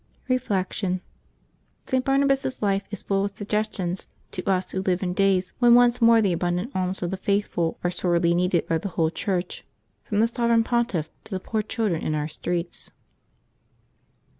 Reflection.— 0.27 0.99
St. 1.85 2.03
Barnabas's 2.03 2.63
life 2.63 2.87
is 2.89 3.03
full 3.03 3.25
of 3.25 3.37
suggestions 3.37 4.07
to 4.31 4.43
us 4.49 4.71
who 4.71 4.81
live 4.81 5.03
in 5.03 5.13
days 5.13 5.53
when 5.59 5.75
once 5.75 6.01
more 6.01 6.23
the 6.23 6.33
abundant 6.33 6.75
alms 6.75 7.03
of 7.03 7.11
the 7.11 7.17
faithful 7.17 7.77
are 7.83 7.91
sorely 7.91 8.33
needed 8.33 8.65
by 8.67 8.79
the 8.79 8.89
whole 8.89 9.11
Church, 9.11 9.63
from 10.03 10.19
the 10.19 10.25
Sovereign 10.27 10.63
Pontiff 10.63 11.11
to 11.25 11.29
the 11.29 11.39
poor 11.39 11.61
children 11.61 12.01
in 12.01 12.15
our 12.15 12.27
streets. 12.27 12.89